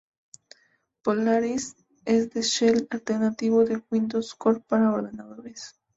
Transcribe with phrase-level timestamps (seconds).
[1.03, 5.79] Polaris es el Shell alternativo de Windows Core para ordenadores.